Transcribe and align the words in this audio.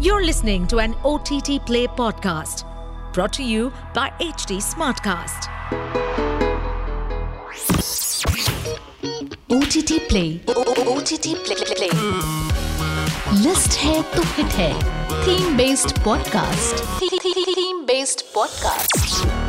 You're 0.00 0.24
listening 0.24 0.68
to 0.68 0.78
an 0.78 0.94
OTT 1.04 1.66
Play 1.66 1.88
podcast 1.88 2.62
brought 3.12 3.32
to 3.32 3.42
you 3.42 3.72
by 3.94 4.10
HT 4.20 4.58
Smartcast. 4.62 5.48
OTT 9.50 10.08
Play. 10.08 10.40
OTT 10.94 11.34
Play. 11.44 11.64
Play. 11.78 11.90
List 13.42 13.78
है 13.78 14.00
तो 14.14 14.22
hit 14.36 14.54
है 14.60 14.72
theme 15.26 15.56
based 15.56 15.98
podcast 16.04 16.84
based 17.88 18.22
podcast. 18.34 19.47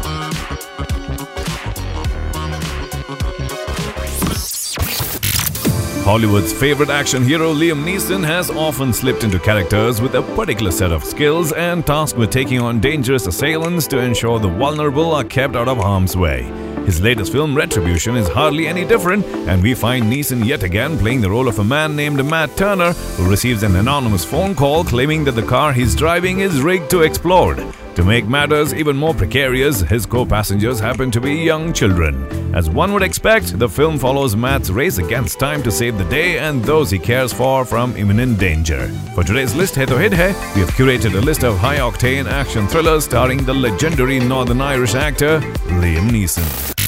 Hollywood's 6.09 6.51
favorite 6.51 6.89
action 6.89 7.21
hero 7.21 7.53
Liam 7.53 7.83
Neeson 7.83 8.25
has 8.25 8.49
often 8.49 8.91
slipped 8.91 9.23
into 9.23 9.37
characters 9.37 10.01
with 10.01 10.15
a 10.15 10.23
particular 10.35 10.71
set 10.71 10.91
of 10.91 11.03
skills 11.03 11.51
and 11.51 11.85
tasked 11.85 12.17
with 12.17 12.31
taking 12.31 12.59
on 12.59 12.79
dangerous 12.79 13.27
assailants 13.27 13.85
to 13.85 13.99
ensure 13.99 14.39
the 14.39 14.47
vulnerable 14.47 15.13
are 15.13 15.23
kept 15.23 15.55
out 15.55 15.67
of 15.67 15.77
harm's 15.77 16.17
way. 16.17 16.45
His 16.87 16.99
latest 16.99 17.31
film, 17.31 17.55
Retribution, 17.55 18.15
is 18.15 18.27
hardly 18.27 18.65
any 18.65 18.85
different, 18.85 19.23
and 19.23 19.61
we 19.61 19.75
find 19.75 20.05
Neeson 20.05 20.43
yet 20.43 20.63
again 20.63 20.97
playing 20.97 21.21
the 21.21 21.29
role 21.29 21.47
of 21.47 21.59
a 21.59 21.63
man 21.63 21.95
named 21.95 22.25
Matt 22.25 22.57
Turner 22.57 22.93
who 22.93 23.29
receives 23.29 23.61
an 23.61 23.75
anonymous 23.75 24.25
phone 24.25 24.55
call 24.55 24.83
claiming 24.83 25.23
that 25.25 25.33
the 25.33 25.43
car 25.43 25.73
he's 25.73 25.93
driving 25.93 26.39
is 26.39 26.63
rigged 26.63 26.89
to 26.89 27.03
explode. 27.03 27.59
To 27.95 28.03
make 28.05 28.27
matters 28.27 28.73
even 28.73 28.95
more 28.95 29.13
precarious, 29.13 29.81
his 29.81 30.05
co 30.05 30.25
passengers 30.25 30.79
happen 30.79 31.11
to 31.11 31.19
be 31.19 31.35
young 31.35 31.73
children. 31.73 32.25
As 32.55 32.69
one 32.69 32.93
would 32.93 33.03
expect, 33.03 33.59
the 33.59 33.67
film 33.67 33.99
follows 33.99 34.35
Matt's 34.35 34.69
race 34.69 34.97
against 34.97 35.39
time 35.39 35.61
to 35.63 35.71
save 35.71 35.97
the 35.97 36.05
day 36.05 36.39
and 36.39 36.63
those 36.63 36.89
he 36.89 36.97
cares 36.97 37.33
for 37.33 37.65
from 37.65 37.95
imminent 37.97 38.39
danger. 38.39 38.87
For 39.15 39.23
today's 39.23 39.53
list, 39.53 39.75
Hai 39.75 39.85
To 39.85 39.97
Hit 39.97 40.13
Hai, 40.13 40.29
we 40.55 40.61
have 40.61 40.71
curated 40.71 41.15
a 41.15 41.21
list 41.21 41.43
of 41.43 41.57
high 41.57 41.77
octane 41.77 42.25
action 42.25 42.67
thrillers 42.67 43.05
starring 43.05 43.43
the 43.43 43.53
legendary 43.53 44.19
Northern 44.19 44.61
Irish 44.61 44.95
actor 44.95 45.39
Liam 45.81 46.09
Neeson. 46.09 46.78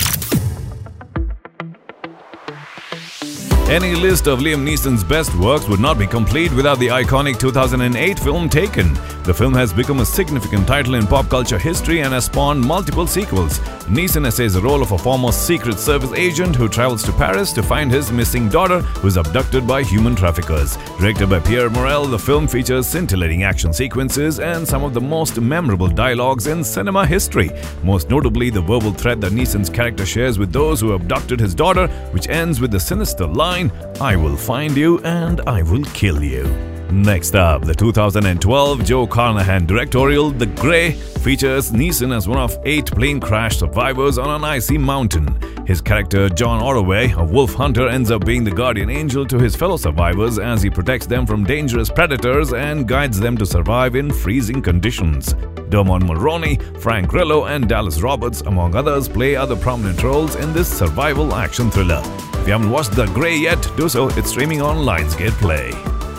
Any 3.71 3.95
list 3.95 4.27
of 4.27 4.39
Liam 4.39 4.67
Neeson's 4.67 5.01
best 5.01 5.33
works 5.35 5.65
would 5.69 5.79
not 5.79 5.97
be 5.97 6.05
complete 6.05 6.51
without 6.51 6.77
the 6.77 6.87
iconic 6.87 7.39
2008 7.39 8.19
film 8.19 8.49
Taken. 8.49 8.93
The 9.23 9.33
film 9.33 9.53
has 9.53 9.71
become 9.71 10.01
a 10.01 10.05
significant 10.05 10.67
title 10.67 10.95
in 10.95 11.07
pop 11.07 11.29
culture 11.29 11.57
history 11.57 12.01
and 12.01 12.13
has 12.13 12.25
spawned 12.25 12.59
multiple 12.59 13.07
sequels. 13.07 13.59
Neeson 13.87 14.25
essays 14.25 14.55
the 14.55 14.61
role 14.61 14.81
of 14.81 14.91
a 14.91 14.97
former 14.97 15.31
Secret 15.31 15.79
Service 15.79 16.11
agent 16.13 16.55
who 16.55 16.67
travels 16.67 17.03
to 17.03 17.13
Paris 17.13 17.53
to 17.53 17.63
find 17.63 17.91
his 17.91 18.11
missing 18.11 18.49
daughter, 18.49 18.81
who 18.81 19.07
is 19.07 19.15
abducted 19.15 19.67
by 19.67 19.83
human 19.83 20.15
traffickers. 20.15 20.75
Directed 20.99 21.29
by 21.29 21.39
Pierre 21.39 21.69
Morel, 21.69 22.05
the 22.05 22.17
film 22.17 22.47
features 22.47 22.87
scintillating 22.87 23.43
action 23.43 23.71
sequences 23.73 24.39
and 24.39 24.67
some 24.67 24.83
of 24.83 24.93
the 24.93 24.99
most 25.01 25.39
memorable 25.39 25.87
dialogues 25.87 26.47
in 26.47 26.63
cinema 26.63 27.05
history. 27.05 27.51
Most 27.83 28.09
notably, 28.09 28.49
the 28.49 28.61
verbal 28.61 28.91
threat 28.91 29.21
that 29.21 29.33
Neeson's 29.33 29.69
character 29.69 30.05
shares 30.05 30.39
with 30.39 30.51
those 30.51 30.81
who 30.81 30.93
abducted 30.93 31.39
his 31.39 31.53
daughter, 31.53 31.87
which 32.11 32.27
ends 32.27 32.59
with 32.59 32.71
the 32.71 32.79
sinister 32.79 33.27
line, 33.27 33.60
I 33.99 34.15
will 34.15 34.37
find 34.37 34.75
you 34.75 34.99
and 34.99 35.41
I 35.41 35.61
will 35.61 35.83
kill 35.93 36.23
you. 36.23 36.45
Next 36.91 37.35
up, 37.35 37.63
the 37.63 37.73
2012 37.73 38.83
Joe 38.83 39.07
Carnahan 39.07 39.65
directorial 39.65 40.29
The 40.29 40.45
Grey 40.45 40.91
features 40.91 41.71
Neeson 41.71 42.13
as 42.13 42.27
one 42.27 42.37
of 42.37 42.57
eight 42.65 42.87
plane 42.87 43.21
crash 43.21 43.57
survivors 43.59 44.17
on 44.17 44.29
an 44.29 44.43
icy 44.43 44.77
mountain. 44.77 45.37
His 45.65 45.79
character, 45.79 46.27
John 46.27 46.61
Ottway, 46.61 47.15
a 47.15 47.23
wolf 47.23 47.53
hunter, 47.53 47.87
ends 47.87 48.11
up 48.11 48.25
being 48.25 48.43
the 48.43 48.51
guardian 48.51 48.89
angel 48.89 49.25
to 49.27 49.39
his 49.39 49.55
fellow 49.55 49.77
survivors 49.77 50.37
as 50.37 50.61
he 50.61 50.69
protects 50.69 51.05
them 51.05 51.25
from 51.25 51.45
dangerous 51.45 51.89
predators 51.89 52.51
and 52.51 52.85
guides 52.85 53.21
them 53.21 53.37
to 53.37 53.45
survive 53.45 53.95
in 53.95 54.11
freezing 54.11 54.61
conditions. 54.61 55.33
Dermot 55.69 56.01
Mulroney, 56.01 56.59
Frank 56.81 57.07
Grillo, 57.07 57.45
and 57.45 57.69
Dallas 57.69 58.01
Roberts, 58.01 58.41
among 58.41 58.75
others, 58.75 59.07
play 59.07 59.37
other 59.37 59.55
prominent 59.55 60.03
roles 60.03 60.35
in 60.35 60.51
this 60.51 60.67
survival 60.67 61.33
action 61.33 61.71
thriller. 61.71 62.03
If 62.41 62.47
you 62.47 62.53
haven't 62.53 62.71
watched 62.71 62.93
The 62.93 63.05
Grey 63.05 63.37
yet, 63.37 63.71
do 63.77 63.87
so. 63.87 64.09
It's 64.09 64.31
streaming 64.31 64.63
on 64.63 64.77
Lionsgate 64.77 65.37
Play. 65.39 65.69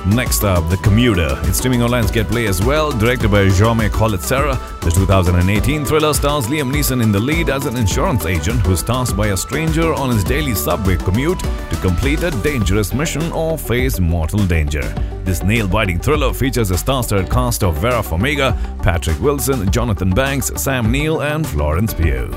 Next 0.07 0.45
up, 0.45 0.71
The 0.71 0.77
Commuter. 0.77 1.37
It's 1.43 1.59
streaming 1.59 1.83
on 1.83 1.91
Lionsgate 1.91 2.29
Play 2.29 2.47
as 2.47 2.65
well, 2.65 2.93
directed 2.93 3.33
by 3.33 3.47
Jaume 3.47 3.91
Collet-Serra. 3.91 4.55
The 4.83 4.91
2018 4.93 5.85
thriller 5.85 6.15
stars 6.15 6.47
Liam 6.47 6.73
Neeson 6.73 7.03
in 7.03 7.11
the 7.11 7.19
lead 7.19 7.51
as 7.51 7.67
an 7.67 7.77
insurance 7.77 8.25
agent 8.25 8.65
who's 8.65 8.85
tasked 8.85 9.17
by 9.17 9.29
a 9.29 9.37
stranger 9.37 9.93
on 9.95 10.11
his 10.11 10.23
daily 10.23 10.55
subway 10.55 10.97
commute 10.97 11.41
to 11.41 11.79
complete 11.83 12.23
a 12.23 12.31
dangerous 12.31 12.95
mission 12.95 13.33
or 13.33 13.59
face 13.59 13.99
mortal 13.99 14.47
danger. 14.47 14.89
This 15.25 15.43
nail-biting 15.43 15.99
thriller 15.99 16.33
features 16.33 16.71
a 16.71 16.79
star-studded 16.79 17.33
cast 17.33 17.65
of 17.65 17.79
Vera 17.79 18.01
Farmiga, 18.01 18.57
Patrick 18.81 19.21
Wilson, 19.21 19.69
Jonathan 19.73 20.11
Banks, 20.11 20.53
Sam 20.55 20.93
Neill, 20.93 21.23
and 21.23 21.45
Florence 21.45 21.93
Pugh. 21.93 22.31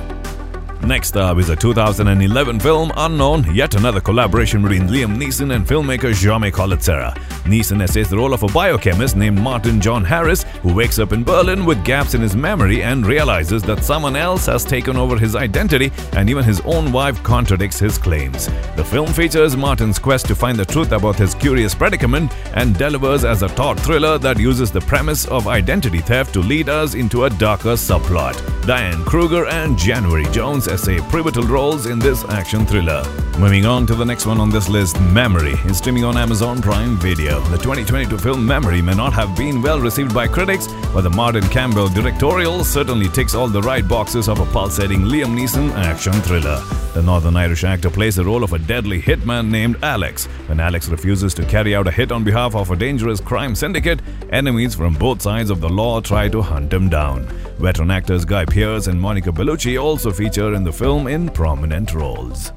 Next 0.86 1.18
up 1.18 1.40
is 1.40 1.50
a 1.50 1.56
2011 1.56 2.60
film, 2.60 2.92
Unknown, 2.96 3.56
yet 3.56 3.74
another 3.74 4.00
collaboration 4.00 4.62
between 4.62 4.88
Liam 4.88 5.18
Neeson 5.18 5.56
and 5.56 5.66
filmmaker 5.66 6.14
Jaume 6.14 6.54
Collet-Serra. 6.54 7.12
Neeson 7.46 7.82
essays 7.82 8.08
the 8.08 8.18
role 8.18 8.36
of 8.36 8.44
a 8.44 8.48
biochemist 8.48 9.16
named 9.16 9.42
Martin 9.42 9.82
John 9.82 10.04
Harris 10.04 10.44
who 10.62 10.76
wakes 10.76 11.00
up 11.00 11.12
in 11.12 11.24
Berlin 11.24 11.66
with 11.66 11.84
gaps 11.84 12.14
in 12.14 12.22
his 12.22 12.36
memory 12.36 12.84
and 12.84 13.08
realizes 13.08 13.64
that 13.64 13.84
someone 13.84 14.16
else 14.16 14.46
has 14.46 14.64
taken 14.64 14.96
over 14.96 15.18
his 15.18 15.36
identity 15.36 15.92
and 16.14 16.30
even 16.30 16.44
his 16.44 16.62
own 16.62 16.92
wife 16.92 17.22
contradicts 17.24 17.80
his 17.80 17.98
claims. 17.98 18.46
The 18.76 18.86
film 18.86 19.12
features 19.12 19.58
Martin's 19.58 19.98
quest 19.98 20.28
to 20.28 20.36
find 20.36 20.56
the 20.56 20.66
truth 20.66 20.92
about 20.92 21.16
his 21.16 21.34
curious 21.34 21.74
predicament 21.74 22.32
and 22.54 22.78
delivers 22.78 23.26
as 23.26 23.42
a 23.42 23.48
taut 23.50 23.80
thriller 23.80 24.20
that 24.20 24.40
uses 24.40 24.72
the 24.72 24.82
premise 24.82 25.26
of 25.26 25.48
identity 25.48 26.00
theft 26.00 26.32
to 26.36 26.42
lead 26.42 26.70
us 26.70 26.94
into 26.94 27.24
a 27.24 27.30
darker 27.32 27.74
subplot. 27.74 28.55
Diane 28.66 29.06
Kruger 29.06 29.46
and 29.46 29.78
January 29.78 30.26
Jones 30.32 30.68
essay 30.68 31.00
pivotal 31.12 31.44
roles 31.44 31.86
in 31.86 32.00
this 32.00 32.24
action 32.26 32.66
thriller. 32.66 33.04
Moving 33.38 33.66
on 33.66 33.86
to 33.88 33.96
the 33.96 34.06
next 34.06 34.26
one 34.26 34.40
on 34.40 34.50
this 34.50 34.70
list, 34.70 34.98
Memory, 35.02 35.56
is 35.66 35.80
streaming 35.80 36.06
on 36.06 36.16
Amazon 36.16 36.62
Prime 36.62 36.96
Video. 36.96 37.42
The 37.50 37.58
2022 37.58 38.18
film 38.18 38.48
Memory 38.48 38.82
may 38.82 38.94
not 38.94 39.12
have 39.12 39.36
been 39.36 39.62
well 39.62 39.78
received 39.78 40.14
by 40.14 40.26
critics, 40.26 40.68
but 40.94 41.02
the 41.02 41.10
Martin 41.10 41.46
Campbell 41.50 41.90
directorial 41.90 42.64
certainly 42.64 43.10
ticks 43.10 43.36
all 43.36 43.50
the 43.50 43.62
right 43.62 43.86
boxes 43.86 44.30
of 44.30 44.40
a 44.40 44.46
pulsating 44.46 45.02
Liam 45.02 45.38
Neeson 45.38 45.70
action 45.72 46.14
thriller. 46.14 46.64
The 46.94 47.02
Northern 47.04 47.36
Irish 47.36 47.66
actor 47.66 47.90
plays 47.90 48.16
the 48.16 48.24
role 48.24 48.42
of 48.42 48.54
a 48.54 48.58
deadly 48.58 49.02
hitman 49.02 49.50
named 49.50 49.84
Alex. 49.84 50.28
When 50.48 50.62
Alex 50.62 50.88
refuses 50.88 51.34
to 51.34 51.44
carry 51.44 51.76
out 51.76 51.88
a 51.88 51.92
hit 51.92 52.14
on 52.14 52.24
behalf 52.24 52.56
of 52.56 52.72
a 52.72 52.78
dangerous 52.78 53.20
crime 53.20 53.54
syndicate, 53.54 54.00
enemies 54.30 54.76
from 54.76 54.94
both 54.94 55.22
sides 55.22 55.50
of 55.50 55.60
the 55.60 55.68
law 55.70 56.00
try 56.00 56.30
to 56.30 56.42
hunt 56.42 56.72
him 56.72 56.88
down. 56.88 57.26
Veteran 57.60 57.92
actors 57.92 58.24
Guy 58.24 58.46
Pearce 58.46 58.88
and 58.88 59.00
Monica 59.00 59.34
Bellucci 59.34 59.78
also 59.78 60.10
feature 60.10 60.54
in 60.54 60.64
the 60.64 60.72
film 60.72 61.08
in 61.08 61.28
prominent 61.28 61.94
roles. 61.94 62.54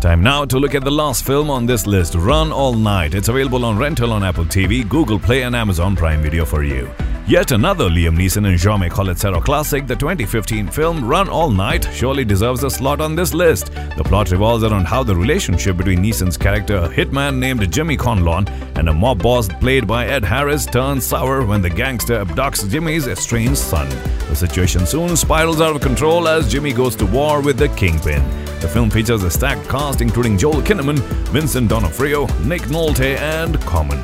Time 0.00 0.22
now 0.22 0.46
to 0.46 0.58
look 0.58 0.74
at 0.74 0.82
the 0.82 0.90
last 0.90 1.26
film 1.26 1.50
on 1.50 1.66
this 1.66 1.86
list, 1.86 2.14
Run 2.14 2.52
All 2.52 2.72
Night. 2.72 3.12
It's 3.12 3.28
available 3.28 3.66
on 3.66 3.76
rental 3.76 4.14
on 4.14 4.24
Apple 4.24 4.46
TV, 4.46 4.88
Google 4.88 5.18
Play, 5.18 5.42
and 5.42 5.54
Amazon 5.54 5.94
Prime 5.94 6.22
Video 6.22 6.46
for 6.46 6.64
you. 6.64 6.88
Yet 7.30 7.52
another 7.52 7.88
Liam 7.88 8.16
Neeson 8.16 8.48
and 8.48 8.58
Jaume 8.58 8.90
Collet-Serra 8.90 9.40
classic, 9.40 9.86
the 9.86 9.94
2015 9.94 10.66
film 10.66 11.06
Run 11.06 11.28
All 11.28 11.48
Night, 11.48 11.86
surely 11.92 12.24
deserves 12.24 12.64
a 12.64 12.70
slot 12.70 13.00
on 13.00 13.14
this 13.14 13.32
list. 13.32 13.72
The 13.96 14.02
plot 14.02 14.32
revolves 14.32 14.64
around 14.64 14.86
how 14.86 15.04
the 15.04 15.14
relationship 15.14 15.76
between 15.76 16.02
Neeson's 16.02 16.36
character, 16.36 16.78
a 16.78 16.88
hitman 16.88 17.38
named 17.38 17.72
Jimmy 17.72 17.96
Conlon, 17.96 18.48
and 18.76 18.88
a 18.88 18.92
mob 18.92 19.22
boss 19.22 19.46
played 19.46 19.86
by 19.86 20.08
Ed 20.08 20.24
Harris 20.24 20.66
turns 20.66 21.06
sour 21.06 21.46
when 21.46 21.62
the 21.62 21.70
gangster 21.70 22.18
abducts 22.18 22.68
Jimmy's 22.68 23.06
estranged 23.06 23.58
son. 23.58 23.88
The 24.28 24.34
situation 24.34 24.84
soon 24.84 25.16
spirals 25.16 25.60
out 25.60 25.76
of 25.76 25.82
control 25.82 26.26
as 26.26 26.50
Jimmy 26.50 26.72
goes 26.72 26.96
to 26.96 27.06
war 27.06 27.40
with 27.40 27.58
the 27.58 27.68
Kingpin. 27.68 28.28
The 28.58 28.68
film 28.68 28.90
features 28.90 29.22
a 29.22 29.30
stacked 29.30 29.68
cast 29.68 30.00
including 30.00 30.36
Joel 30.36 30.62
Kinnaman, 30.62 30.98
Vincent 31.28 31.68
D'Onofrio, 31.68 32.26
Nick 32.42 32.62
Nolte, 32.62 33.16
and 33.18 33.60
Common. 33.60 34.00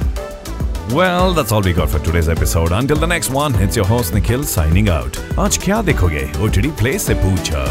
Well, 0.91 1.33
that's 1.35 1.51
all 1.51 1.63
we 1.63 1.73
got 1.73 1.91
for 1.91 1.99
today's 1.99 2.29
episode. 2.29 2.71
Until 2.71 2.97
the 2.97 3.07
next 3.07 3.31
one, 3.31 3.53
it's 3.57 3.75
your 3.75 3.85
host 3.85 4.15
Nikhil 4.15 4.45
signing 4.45 4.89
out. 4.89 5.13
Aaj 5.37 5.59
kya 5.59 5.83
dekhoge? 5.83 6.33
OTT 6.41 6.77
Play 6.77 6.99
se 6.99 7.15
poocho. 7.15 7.67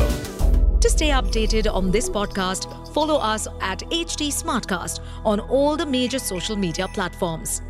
To 0.82 0.90
stay 0.90 1.10
updated 1.10 1.74
on 1.74 1.92
this 1.92 2.10
podcast, 2.10 2.68
follow 2.94 3.16
us 3.16 3.48
at 3.62 3.80
HT 3.90 4.28
Smartcast 4.32 5.00
on 5.24 5.40
all 5.40 5.78
the 5.78 5.86
major 5.86 6.20
social 6.20 6.58
media 6.58 6.90
platforms. 6.90 7.62